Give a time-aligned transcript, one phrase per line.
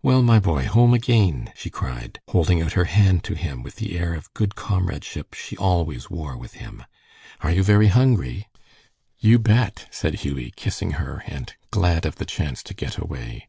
[0.00, 3.98] "Well, my boy, home again?" she cried, holding out her hand to him with the
[3.98, 6.84] air of good comradeship she always wore with him.
[7.40, 8.46] "Are you very hungry?"
[9.18, 13.48] "You bet!" said Hughie, kissing her, and glad of the chance to get away.